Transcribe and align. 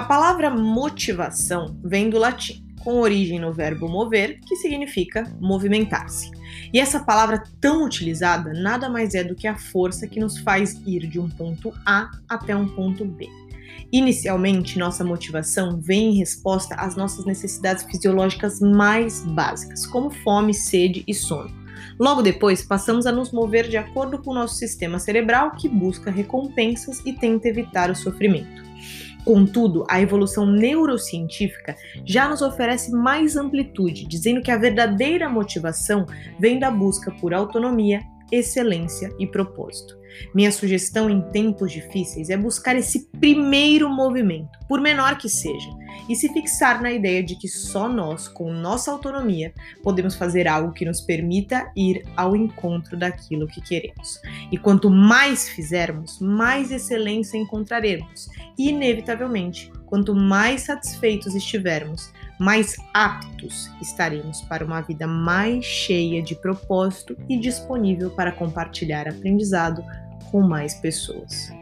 A 0.00 0.02
palavra 0.02 0.48
motivação 0.48 1.78
vem 1.84 2.08
do 2.08 2.18
latim, 2.18 2.64
com 2.82 3.00
origem 3.00 3.38
no 3.38 3.52
verbo 3.52 3.86
mover, 3.86 4.40
que 4.40 4.56
significa 4.56 5.30
movimentar-se. 5.38 6.30
E 6.72 6.80
essa 6.80 7.00
palavra 7.00 7.44
tão 7.60 7.84
utilizada 7.84 8.50
nada 8.54 8.88
mais 8.88 9.14
é 9.14 9.22
do 9.22 9.34
que 9.34 9.46
a 9.46 9.58
força 9.58 10.08
que 10.08 10.18
nos 10.18 10.38
faz 10.38 10.80
ir 10.86 11.06
de 11.06 11.20
um 11.20 11.28
ponto 11.28 11.70
A 11.84 12.10
até 12.26 12.56
um 12.56 12.66
ponto 12.66 13.04
B. 13.04 13.28
Inicialmente, 13.92 14.78
nossa 14.78 15.04
motivação 15.04 15.78
vem 15.78 16.14
em 16.14 16.18
resposta 16.18 16.76
às 16.76 16.96
nossas 16.96 17.26
necessidades 17.26 17.84
fisiológicas 17.84 18.58
mais 18.58 19.22
básicas, 19.22 19.84
como 19.84 20.08
fome, 20.08 20.54
sede 20.54 21.04
e 21.06 21.12
sono. 21.12 21.52
Logo 21.98 22.22
depois, 22.22 22.64
passamos 22.64 23.04
a 23.04 23.12
nos 23.12 23.32
mover 23.32 23.68
de 23.68 23.76
acordo 23.76 24.16
com 24.16 24.30
o 24.30 24.34
nosso 24.34 24.54
sistema 24.54 24.98
cerebral 24.98 25.50
que 25.50 25.68
busca 25.68 26.10
recompensas 26.10 27.02
e 27.04 27.12
tenta 27.12 27.48
evitar 27.48 27.90
o 27.90 27.94
sofrimento. 27.94 28.70
Contudo, 29.24 29.84
a 29.88 30.00
evolução 30.00 30.46
neurocientífica 30.46 31.76
já 32.04 32.28
nos 32.28 32.42
oferece 32.42 32.90
mais 32.90 33.36
amplitude, 33.36 34.06
dizendo 34.06 34.42
que 34.42 34.50
a 34.50 34.56
verdadeira 34.56 35.28
motivação 35.28 36.06
vem 36.38 36.58
da 36.58 36.70
busca 36.70 37.10
por 37.10 37.34
autonomia, 37.34 38.00
excelência 38.30 39.14
e 39.18 39.26
propósito. 39.26 40.00
Minha 40.34 40.52
sugestão 40.52 41.08
em 41.08 41.20
tempos 41.30 41.72
difíceis 41.72 42.30
é 42.30 42.36
buscar 42.36 42.76
esse 42.76 43.08
primeiro 43.20 43.88
movimento, 43.88 44.58
por 44.68 44.80
menor 44.80 45.16
que 45.16 45.28
seja, 45.28 45.70
e 46.08 46.14
se 46.14 46.28
fixar 46.32 46.82
na 46.82 46.90
ideia 46.90 47.22
de 47.22 47.36
que 47.36 47.48
só 47.48 47.88
nós, 47.88 48.28
com 48.28 48.52
nossa 48.52 48.90
autonomia, 48.90 49.52
podemos 49.82 50.14
fazer 50.14 50.48
algo 50.48 50.72
que 50.72 50.84
nos 50.84 51.00
permita 51.00 51.70
ir 51.76 52.02
ao 52.16 52.34
encontro 52.34 52.96
daquilo 52.96 53.46
que 53.46 53.60
queremos. 53.60 54.20
E 54.50 54.58
quanto 54.58 54.90
mais 54.90 55.48
fizermos, 55.48 56.18
mais 56.20 56.70
excelência 56.70 57.38
encontraremos, 57.38 58.28
e 58.58 58.68
inevitavelmente, 58.70 59.70
quanto 59.86 60.14
mais 60.14 60.62
satisfeitos 60.62 61.34
estivermos, 61.34 62.12
mais 62.40 62.74
aptos 62.94 63.70
estaremos 63.82 64.40
para 64.40 64.64
uma 64.64 64.80
vida 64.80 65.06
mais 65.06 65.62
cheia 65.62 66.22
de 66.22 66.34
propósito 66.34 67.14
e 67.28 67.38
disponível 67.38 68.10
para 68.10 68.32
compartilhar 68.32 69.06
aprendizado 69.06 69.84
com 70.30 70.40
mais 70.40 70.72
pessoas. 70.72 71.52